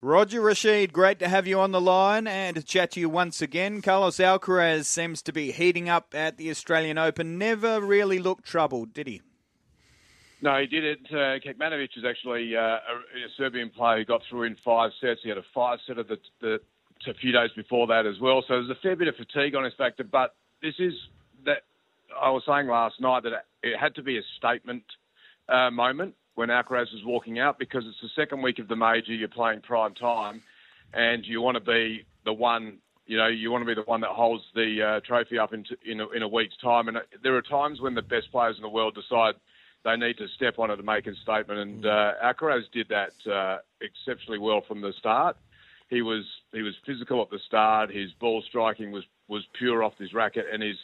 [0.00, 3.42] Roger Rasheed, great to have you on the line and to chat to you once
[3.42, 3.82] again.
[3.82, 7.36] Carlos Alcaraz seems to be heating up at the Australian Open.
[7.36, 9.22] Never really looked troubled, did he?
[10.40, 11.00] No, he did it.
[11.10, 15.18] Uh, Kecmanovic is actually uh, a, a, Serbian player who got through in five sets.
[15.24, 16.60] He had a five set of the, the
[17.08, 18.44] a few days before that as well.
[18.46, 20.04] So there's a fair bit of fatigue on his factor.
[20.04, 20.92] But this is
[21.44, 21.62] that
[22.16, 23.32] I was saying last night that
[23.64, 24.84] it had to be a statement
[25.48, 29.12] uh, moment when Alcaraz was walking out because it's the second week of the major.
[29.12, 30.40] You're playing prime time,
[30.94, 32.78] and you want to be the one.
[33.06, 35.64] You know, you want to be the one that holds the uh, trophy up in,
[35.84, 36.86] in, a, in a week's time.
[36.86, 39.34] And uh, there are times when the best players in the world decide
[39.84, 41.58] they need to step on it and make a statement.
[41.58, 45.36] And uh, Alcaraz did that uh, exceptionally well from the start.
[45.90, 47.90] He was he was physical at the start.
[47.90, 50.76] His ball striking was was pure off his racket, and his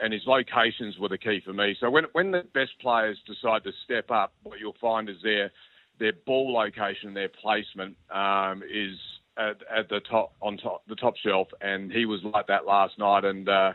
[0.00, 1.76] and his locations were the key for me.
[1.80, 5.50] So when when the best players decide to step up, what you'll find is their
[5.98, 8.96] their ball location, their placement um, is
[9.38, 12.98] at, at, the top on top the top shelf, and he was like that last
[12.98, 13.24] night.
[13.24, 13.72] And uh,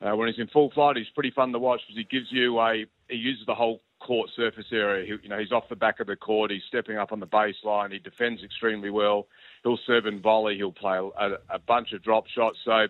[0.00, 2.58] uh, when he's in full flight, he's pretty fun to watch because he gives you
[2.60, 5.04] a he uses the whole court surface area.
[5.04, 6.50] He, you know, he's off the back of the court.
[6.50, 7.92] He's stepping up on the baseline.
[7.92, 9.26] He defends extremely well.
[9.62, 10.56] He'll serve and volley.
[10.56, 12.58] He'll play a, a bunch of drop shots.
[12.64, 12.86] So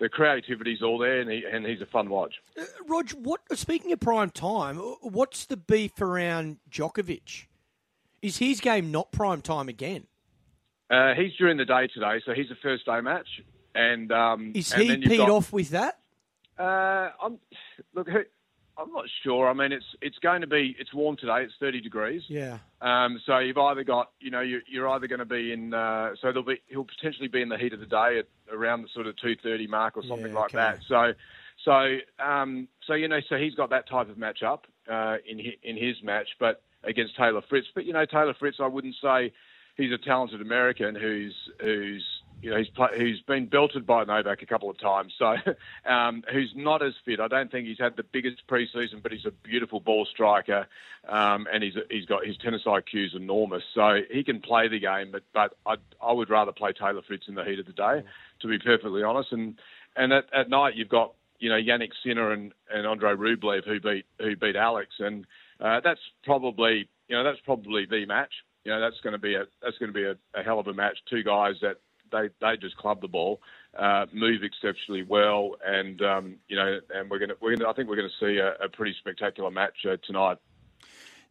[0.00, 2.34] the creativity's all there, and, he, and he's a fun watch.
[2.58, 3.40] Uh, Rog, what?
[3.56, 7.46] Speaking of prime time, what's the beef around Djokovic?
[8.22, 10.06] Is his game not prime time again?
[10.90, 13.28] Uh, he's during the day today, so he's a first day match.
[13.74, 15.98] And um, is and he peed got, off with that?
[16.58, 17.38] Uh, I'm,
[17.94, 18.08] look,
[18.76, 19.48] I'm not sure.
[19.48, 21.42] I mean, it's it's going to be it's warm today.
[21.42, 22.22] It's 30 degrees.
[22.28, 22.58] Yeah.
[22.80, 26.10] Um, so you've either got you know you're, you're either going to be in uh,
[26.20, 28.88] so there'll be he'll potentially be in the heat of the day at around the
[28.92, 30.58] sort of 2:30 mark or something yeah, like okay.
[30.58, 30.78] that.
[30.88, 31.12] So
[31.64, 35.76] so um, so you know so he's got that type of matchup uh, in in
[35.76, 37.68] his match, but against Taylor Fritz.
[37.74, 39.32] But you know Taylor Fritz, I wouldn't say
[39.76, 42.04] he's a talented American who's who's
[42.42, 45.34] you know, he's play, he's been belted by Novak a couple of times, so
[45.90, 47.20] um, who's not as fit.
[47.20, 50.66] I don't think he's had the biggest preseason, but he's a beautiful ball striker,
[51.08, 54.80] um, and he's he's got his tennis IQ is enormous, so he can play the
[54.80, 55.10] game.
[55.10, 58.02] But but I I would rather play Taylor Fritz in the heat of the day,
[58.40, 59.32] to be perfectly honest.
[59.32, 59.58] And
[59.96, 63.80] and at, at night you've got you know Jannik Sinner and, and Andre Rublev who
[63.80, 65.26] beat who beat Alex, and
[65.60, 68.32] uh, that's probably you know that's probably the match.
[68.64, 70.66] You know that's going to be a that's going to be a, a hell of
[70.66, 70.98] a match.
[71.08, 71.76] Two guys that
[72.12, 73.40] they they just club the ball,
[73.78, 77.88] uh, move exceptionally well, and um, you know, and we're gonna we're gonna I think
[77.88, 80.38] we're gonna see a, a pretty spectacular match uh, tonight.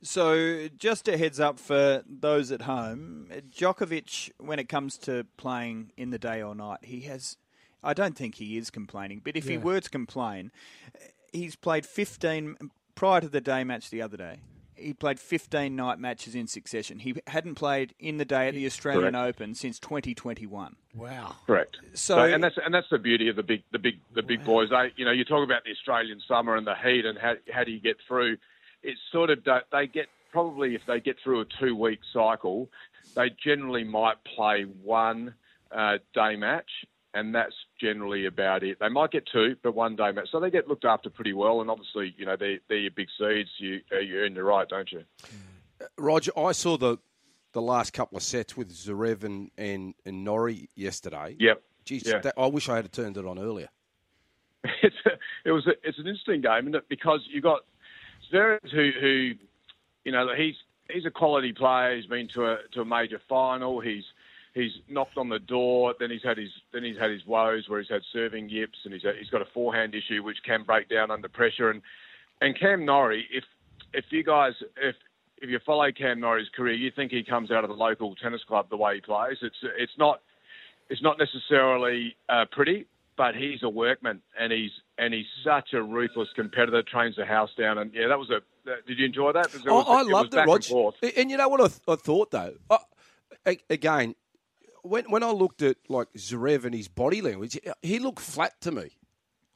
[0.01, 5.93] So, just a heads up for those at home, Djokovic, when it comes to playing
[5.95, 7.37] in the day or night, he has.
[7.85, 9.51] I don't think he is complaining, but if yeah.
[9.51, 10.51] he were to complain,
[11.33, 12.55] he's played 15
[12.95, 14.39] prior to the day match the other day
[14.83, 16.99] he played 15 night matches in succession.
[16.99, 19.35] He hadn't played in the day at the Australian Correct.
[19.39, 20.75] Open since 2021.
[20.95, 21.35] Wow.
[21.47, 21.77] Correct.
[21.93, 24.39] So, so, and that's and that's the beauty of the big the big the big
[24.39, 24.45] wow.
[24.45, 24.69] boys.
[24.69, 27.63] They you know you talk about the Australian summer and the heat and how how
[27.63, 28.37] do you get through?
[28.83, 29.39] It's sort of
[29.71, 32.69] they get probably if they get through a two week cycle,
[33.15, 35.33] they generally might play one
[35.71, 36.69] uh, day match
[37.13, 38.77] and that's generally about it.
[38.79, 41.61] They might get two, but one day match, so they get looked after pretty well.
[41.61, 43.49] And obviously, you know, they're, they're your big seeds.
[43.57, 45.03] You uh, you earn your right, don't you?
[45.81, 46.97] Uh, Roger, I saw the
[47.53, 51.35] the last couple of sets with Zverev and and, and Norrie yesterday.
[51.39, 51.61] Yep.
[51.85, 52.19] Geez, yeah.
[52.19, 53.69] that, I wish I had turned it on earlier.
[54.81, 55.11] it's a,
[55.45, 56.85] it was a, it's an interesting game, isn't it?
[56.89, 57.61] Because you got
[58.31, 59.31] Zverev who who
[60.03, 60.55] you know he's
[60.89, 61.95] he's a quality player.
[61.95, 63.79] He's been to a to a major final.
[63.79, 64.05] He's
[64.53, 65.93] he's knocked on the door.
[65.99, 68.93] Then he's had his then he's had his woes where he's had serving yips, and
[68.93, 71.69] he's he's got a forehand issue which can break down under pressure.
[71.69, 71.81] And
[72.41, 73.43] and Cam Norrie, if
[73.93, 74.95] if you guys if
[75.41, 78.41] if you follow Cam Norrie's career, you think he comes out of the local tennis
[78.47, 79.37] club the way he plays.
[79.41, 80.21] It's it's not
[80.89, 82.85] it's not necessarily uh, pretty,
[83.17, 86.83] but he's a workman and he's and he's such a ruthless competitor.
[86.83, 88.41] Trains the house down, and yeah, that was a.
[88.87, 89.51] Did you enjoy that?
[89.51, 90.93] Was, I, I loved it, it Rog.
[91.01, 92.53] And, and, you know what I, th- I thought though.
[93.45, 94.15] I, again,
[94.83, 98.71] when when I looked at like Zverev and his body language, he looked flat to
[98.71, 98.91] me.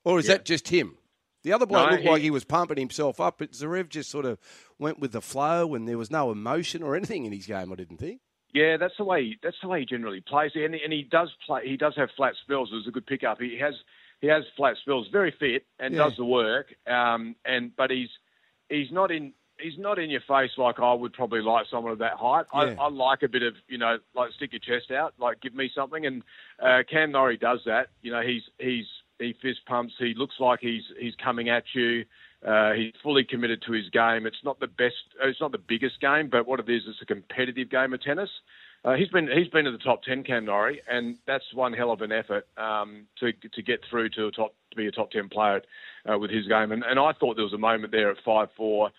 [0.03, 0.35] Or is yeah.
[0.35, 0.97] that just him?
[1.43, 4.09] The other bloke no, looked he, like he was pumping himself up, but Zverev just
[4.09, 4.39] sort of
[4.79, 7.71] went with the flow, and there was no emotion or anything in his game.
[7.71, 8.21] I didn't think.
[8.53, 9.37] Yeah, that's the way.
[9.43, 11.67] That's the way he generally plays, and, and he does play.
[11.67, 12.69] He does have flat spells.
[12.71, 13.39] It was a good pickup.
[13.39, 13.75] He has
[14.21, 15.07] he has flat spells.
[15.11, 16.03] Very fit and yeah.
[16.03, 16.73] does the work.
[16.87, 18.09] Um, and but he's
[18.69, 21.99] he's not in he's not in your face like I would probably like someone of
[21.99, 22.45] that height.
[22.53, 22.75] Yeah.
[22.79, 25.55] I, I, like a bit of, you know, like stick your chest out, like give
[25.55, 26.05] me something.
[26.05, 26.23] And
[26.61, 27.87] uh, Cam Norrie does that.
[28.01, 28.85] You know, he's he's
[29.19, 29.93] he fist pumps.
[29.97, 32.05] He looks like he's he's coming at you.
[32.47, 34.27] Uh, he's fully committed to his game.
[34.27, 34.95] It's not the best.
[35.23, 38.29] It's not the biggest game, but what it is, it's a competitive game of tennis.
[38.85, 41.91] uh, he's been he's been to the top ten, Cam Norrie, and that's one hell
[41.91, 45.11] of an effort um, to to get through to a top to be a top
[45.11, 45.61] ten player
[46.09, 46.71] uh, with his game.
[46.71, 48.91] And, and I thought there was a moment there at five four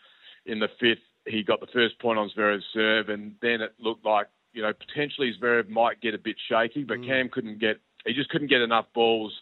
[0.46, 1.02] in the fifth.
[1.26, 4.72] He got the first point on Zverev's serve, and then it looked like you know
[4.72, 7.06] potentially Zverev might get a bit shaky, but mm.
[7.06, 9.32] Cam couldn't get he just couldn't get enough balls,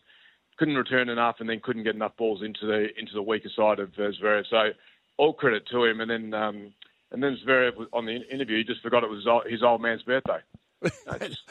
[0.57, 3.79] couldn't return enough, and then couldn't get enough balls into the into the weaker side
[3.79, 4.45] of uh, Zverev.
[4.51, 4.71] So
[5.17, 6.01] all credit to him.
[6.01, 6.73] And then um,
[7.13, 10.41] and then Zverev on the interview, he just forgot it was his old man's birthday.
[10.85, 11.43] just,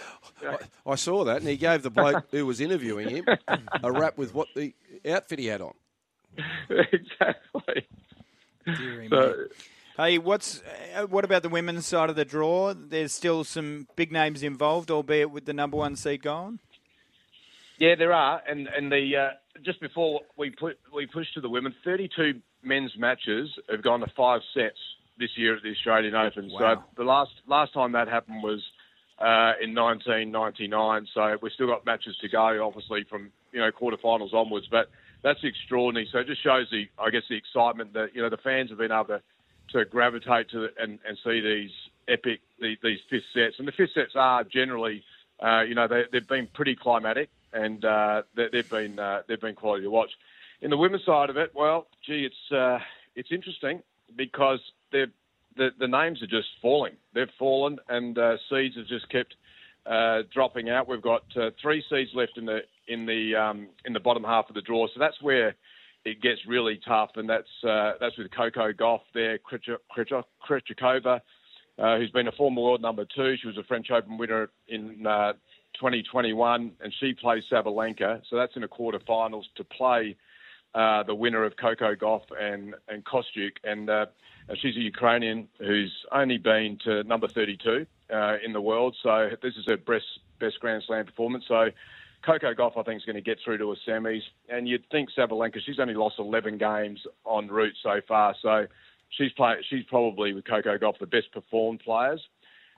[0.41, 0.57] you know.
[0.86, 3.25] I, I, saw that, and he gave the bloke who was interviewing him
[3.83, 4.74] a rap with what the
[5.09, 5.74] outfit he had on.
[6.69, 7.88] exactly.
[9.09, 9.45] So,
[9.97, 10.62] hey, what's
[10.95, 12.73] uh, what about the women's side of the draw?
[12.73, 16.59] There's still some big names involved, albeit with the number one seed gone.
[17.77, 21.50] Yeah, there are, and and the uh, just before we put we push to the
[21.50, 24.77] women, 32 men's matches have gone to five sets
[25.19, 26.50] this year at the Australian Open.
[26.51, 26.75] Wow.
[26.75, 28.62] So the last last time that happened was
[29.19, 31.07] uh, in 1999.
[31.13, 34.67] So we've still got matches to go, obviously from you know quarterfinals onwards.
[34.69, 34.89] But
[35.25, 36.07] that's extraordinary.
[36.12, 38.77] So it just shows the I guess the excitement that you know the fans have
[38.77, 39.22] been able to
[39.72, 41.72] to gravitate to and, and see these
[42.07, 43.56] epic these, these fifth sets.
[43.57, 45.04] And the fifth sets are generally
[45.39, 49.42] uh, you know they, they've been pretty climatic and uh, they, have been uh, they've
[49.42, 50.12] been quality to watch.
[50.62, 52.77] In the women's side of it, well, gee, it's uh,
[53.16, 53.81] it's interesting
[54.16, 54.60] because
[54.92, 55.07] the
[55.57, 56.98] the names are just falling.
[57.16, 59.36] They've fallen, and uh, seeds have just kept
[59.88, 60.88] uh, dropping out.
[60.88, 64.50] We've got uh, three seeds left in the in the um, in the bottom half
[64.50, 65.56] of the draw, so that's where
[66.06, 71.20] it gets really tough, and that's uh, that's with Coco Gauff there, Krejcikova,
[71.80, 73.36] uh, who's been a former world number two.
[73.42, 75.34] She was a French Open winner in uh,
[75.76, 80.16] 2021, and she plays Sabalenka, so that's in the quarterfinals to play
[80.76, 84.06] uh, the winner of Coco Gauff and and Kostyuk, and uh,
[84.62, 88.96] she's a Ukrainian who's only been to number 32 uh, in the world.
[89.02, 90.06] So this is her best
[90.40, 91.46] best Grand Slam performance.
[91.48, 91.70] So
[92.25, 95.10] Coco Gauff, I think, is going to get through to a semis, and you'd think
[95.18, 97.00] Sabalenka, she's only lost 11 games
[97.31, 98.36] en route so far.
[98.42, 98.66] So
[99.10, 102.22] she's play, she's probably with Coco Gauff the best performed players.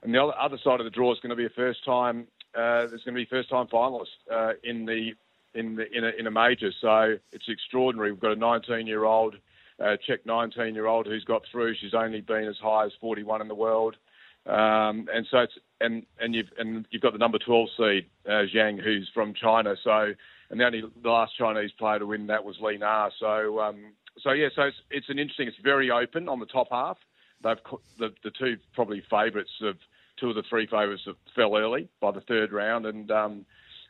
[0.02, 2.26] And the other side of the draw is going to be a first time.
[2.54, 5.12] Uh, there's going to be first time finalists uh, in the
[5.54, 6.70] in the in a, in a major.
[6.80, 8.12] So it's extraordinary.
[8.12, 9.36] We've got a 19 year old
[9.80, 11.74] uh, Czech 19 year old who's got through.
[11.80, 13.96] She's only been as high as 41 in the world.
[14.46, 18.44] Um, and so it's and and you've and you've got the number 12 seed uh,
[18.54, 19.74] Zhang who's from China.
[19.84, 20.12] So
[20.50, 23.10] and the only the last Chinese player to win that was Li Na.
[23.18, 23.92] So um,
[24.22, 25.48] so yeah, so it's it's an interesting.
[25.48, 26.98] It's very open on the top half.
[27.42, 27.56] They've
[27.98, 29.76] the the two probably favourites of
[30.18, 31.02] two of the three favourites
[31.34, 33.46] fell early by the third round, and um,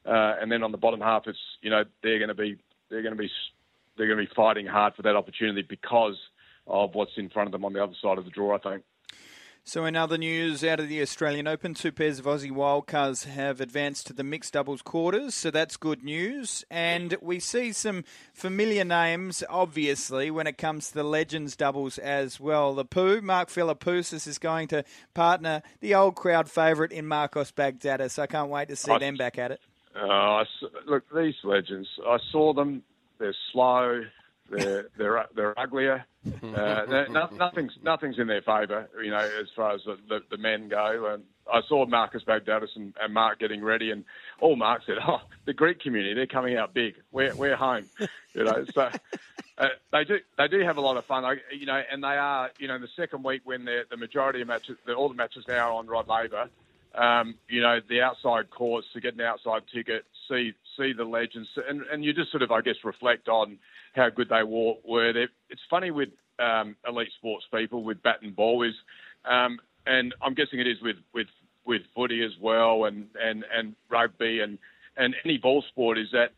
[0.07, 2.57] uh, and then on the bottom half, it's you know they're going to be
[2.91, 3.31] they're going to be
[3.97, 6.17] they're going to be fighting hard for that opportunity because
[6.67, 8.57] of what's in front of them on the other side of the draw.
[8.57, 8.83] I think.
[9.69, 13.61] So, in other news out of the Australian Open, two pairs of Aussie wildcards have
[13.61, 16.65] advanced to the mixed doubles quarters, so that's good news.
[16.71, 22.41] And we see some familiar names, obviously, when it comes to the Legends doubles as
[22.41, 22.75] well.
[22.75, 28.13] The Pooh, Mark Philippoussis, is going to partner the old crowd favourite in Marcos Baghdatis.
[28.13, 29.61] So I can't wait to see I, them back at it.
[29.95, 30.45] Uh,
[30.87, 32.85] look, these legends, I saw them.
[33.19, 34.01] They're slow.
[34.49, 36.07] They're they're they're uglier.
[36.59, 40.37] Uh, no, nothing's nothing's in their favour, you know, as far as the, the, the
[40.37, 41.07] men go.
[41.13, 41.23] And
[41.53, 44.05] I saw Marcos Baghdatis and, and Mark getting ready, and
[44.41, 46.95] all Mark said, "Oh, the Greek community, they're coming out big.
[47.13, 47.87] We're we're home,"
[48.35, 48.65] you know.
[48.75, 48.91] So.
[49.57, 50.19] Uh, they do.
[50.37, 52.79] They do have a lot of fun, like, you know, and they are, you know,
[52.79, 55.89] the second week when the majority of matches, the, all the matches now are on
[55.89, 56.49] Rod Laver,
[56.95, 61.49] um, you know, the outside courts to get an outside ticket, see see the legends,
[61.69, 63.59] and, and you just sort of, I guess, reflect on
[63.95, 65.13] how good they were.
[65.13, 68.75] They're, it's funny with um, elite sports people with bat and ball is,
[69.25, 71.27] um, and I'm guessing it is with with
[71.67, 74.59] with footy as well, and and and rugby and
[74.97, 76.33] and any ball sport is that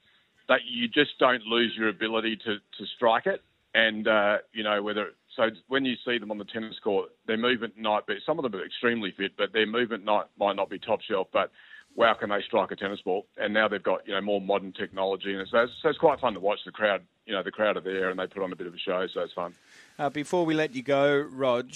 [0.48, 3.42] that you just don't lose your ability to to strike it,
[3.74, 7.36] and uh, you know whether so when you see them on the tennis court, their
[7.36, 10.70] movement might be some of them are extremely fit, but their movement might might not
[10.70, 11.28] be top shelf.
[11.32, 11.50] But
[12.00, 13.26] wow, can they strike a tennis ball?
[13.36, 16.18] And now they've got you know more modern technology, and so it's, so it's quite
[16.18, 17.02] fun to watch the crowd.
[17.26, 19.06] You know, the crowd are there, and they put on a bit of a show,
[19.12, 19.54] so it's fun.
[19.98, 21.70] Uh, before we let you go, Rog,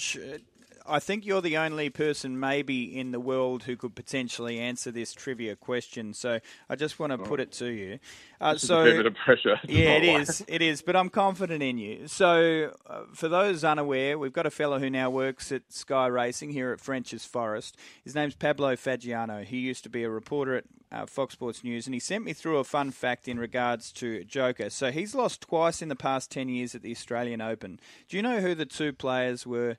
[0.87, 5.13] I think you're the only person maybe in the world who could potentially answer this
[5.13, 6.13] trivia question.
[6.13, 6.39] So
[6.69, 7.99] I just want to put it to you.
[8.39, 9.59] Uh, so a bit of pressure.
[9.67, 10.43] Yeah, it is.
[10.47, 10.81] It is.
[10.81, 12.07] But I'm confident in you.
[12.07, 16.51] So uh, for those unaware, we've got a fellow who now works at Sky Racing
[16.51, 17.77] here at Frenchs Forest.
[18.03, 19.43] His name's Pablo Fagiano.
[19.43, 22.33] He used to be a reporter at uh, Fox Sports News, and he sent me
[22.33, 24.69] through a fun fact in regards to Joker.
[24.69, 27.79] So he's lost twice in the past ten years at the Australian Open.
[28.07, 29.77] Do you know who the two players were?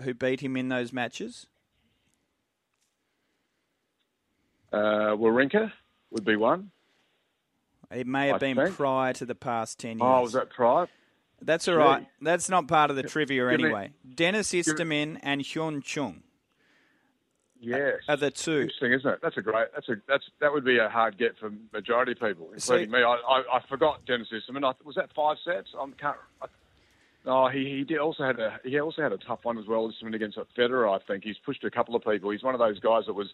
[0.00, 1.46] Who beat him in those matches?
[4.72, 5.72] Uh, Wawrinka
[6.10, 6.70] would be one.
[7.90, 8.76] It may have I been think.
[8.76, 10.00] prior to the past 10 years.
[10.02, 10.88] Oh, was that prior?
[11.40, 12.06] That's all right.
[12.20, 13.92] That's not part of the trivia anyway.
[14.04, 16.22] Me, Denis Istomin and Hyeon Chung.
[17.60, 18.60] Yes, are the two.
[18.62, 19.18] Interesting, isn't it?
[19.20, 19.66] That's a great.
[19.74, 22.92] That's a that's that would be a hard get for majority of people, including See,
[22.92, 23.02] me.
[23.02, 24.64] I, I, I forgot Denis Istomin.
[24.64, 25.68] I, was that five sets?
[25.76, 26.16] I can't.
[26.40, 26.46] I,
[27.26, 29.90] oh, he he did also had a he also had a tough one as well.
[29.90, 30.94] Istomin against Federer.
[30.94, 32.30] I think he's pushed a couple of people.
[32.30, 33.28] He's one of those guys that was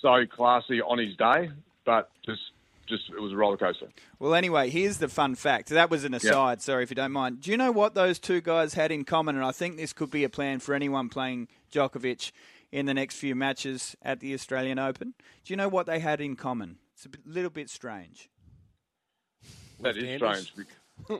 [0.00, 1.50] so classy on his day,
[1.84, 2.40] but just
[2.86, 3.88] just it was a roller coaster.
[4.18, 5.68] Well, anyway, here's the fun fact.
[5.68, 6.52] That was an aside.
[6.52, 6.60] Yep.
[6.60, 7.40] Sorry if you don't mind.
[7.40, 9.36] Do you know what those two guys had in common?
[9.36, 12.32] And I think this could be a plan for anyone playing Djokovic
[12.72, 15.14] in the next few matches at the Australian Open.
[15.44, 16.78] Do you know what they had in common?
[16.94, 18.28] It's a little bit strange.
[19.80, 20.52] That is strange.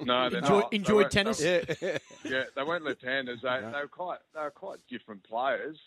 [0.05, 0.73] No, enjoy, not.
[0.73, 1.39] enjoy tennis.
[1.39, 1.99] They yeah.
[2.25, 3.43] yeah, they weren't left-handers.
[3.43, 3.71] They, yeah.
[3.71, 5.79] they were quite they were quite different players.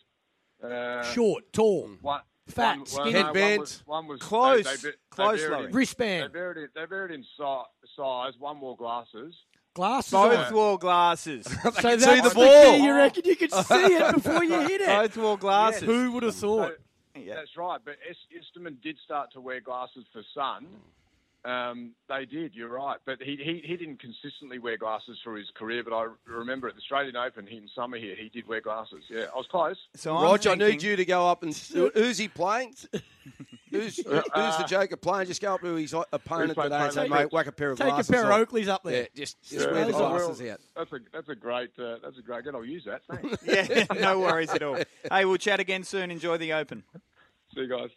[0.63, 1.89] Uh, Short, tall.
[2.01, 3.11] One, Fat, one, skinny.
[3.11, 3.35] Headband.
[3.35, 4.81] One was, one was close.
[4.81, 6.29] They, they, close, they Wristband.
[6.29, 8.33] They varied, in, they varied in size.
[8.37, 9.35] One wore glasses.
[9.73, 10.11] Glasses.
[10.11, 10.53] Both on.
[10.53, 11.45] wore glasses.
[11.63, 12.77] so that's see the ball.
[12.77, 14.87] you reckon you could see it before you hit it?
[14.87, 15.83] Both wore glasses.
[15.83, 15.89] Yes.
[15.89, 16.73] Who would have thought?
[17.15, 17.35] So, yeah.
[17.35, 17.79] That's right.
[17.83, 20.67] But Istomin did start to wear glasses for sun
[21.45, 22.55] um, they did.
[22.55, 25.83] You're right, but he, he he didn't consistently wear glasses for his career.
[25.83, 29.03] But I remember at the Australian Open in summer here, he did wear glasses.
[29.09, 29.75] Yeah, I was close.
[29.95, 30.67] So Roger, thinking...
[30.67, 31.53] I need you to go up and
[31.93, 32.75] who's he playing?
[33.71, 35.27] who's, who's the Joker playing?
[35.27, 37.87] Just go up to his opponent today and say, "Mate, whack a pair of take
[37.87, 39.01] glasses." Take a pair of Oakleys up there.
[39.01, 40.59] Yeah, just, just yeah, wear the glasses well, out.
[40.77, 42.45] That's a that's a great uh, that's a great.
[42.45, 43.01] Good, I'll use that.
[43.11, 43.43] Thanks.
[43.45, 44.77] yeah, no worries at all.
[45.11, 46.09] Hey, we'll chat again soon.
[46.09, 46.83] Enjoy the Open.
[47.53, 47.89] See you guys.